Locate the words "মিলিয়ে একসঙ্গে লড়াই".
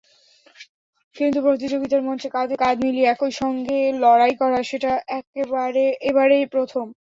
2.83-4.33